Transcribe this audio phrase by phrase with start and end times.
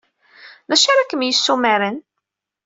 [0.69, 1.97] D acu ara kem-yessumaren?